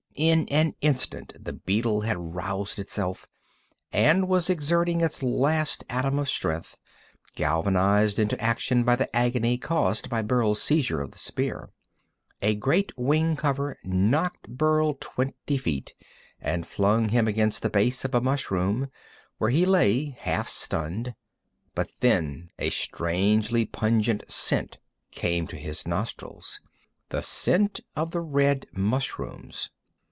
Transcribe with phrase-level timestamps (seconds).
[0.13, 3.27] In an instant the beetle had roused itself,
[3.91, 6.77] and was exerting its last atom of strength,
[7.35, 11.69] galvanized into action by the agony caused by Burl's seizure of the spear.
[12.41, 15.95] A great wing cover knocked Burl twenty feet,
[16.39, 18.89] and flung him against the base of a mushroom,
[19.37, 21.15] where he lay, half stunned.
[21.73, 24.77] But then a strangely pungent scent
[25.09, 26.59] came to his nostrils
[27.09, 29.71] the scent of the red mushrooms!